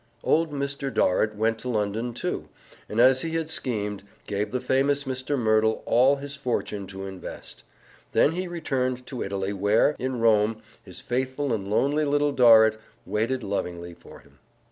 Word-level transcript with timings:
Old 0.23 0.51
Mr. 0.51 0.91
Dorrit 0.91 1.35
went 1.35 1.59
to 1.59 1.69
London, 1.69 2.11
too, 2.15 2.49
and, 2.89 2.99
as 2.99 3.21
he 3.21 3.35
had 3.35 3.51
schemed, 3.51 4.03
gave 4.25 4.49
the 4.49 4.59
famous 4.59 5.03
Mr. 5.03 5.37
Merdle 5.37 5.83
all 5.85 6.15
his 6.15 6.35
fortune 6.35 6.87
to 6.87 7.05
invest. 7.05 7.63
Then 8.11 8.31
he 8.31 8.47
returned 8.47 9.05
to 9.05 9.21
Italy, 9.21 9.53
where, 9.53 9.95
in 9.99 10.19
Rome, 10.19 10.59
his 10.81 11.01
faithful 11.01 11.53
and 11.53 11.67
lonely 11.69 12.03
Little 12.03 12.31
Dorrit 12.31 12.79
waited 13.05 13.43
lovingly 13.43 13.93
for 13.93 14.21
him. 14.21 14.39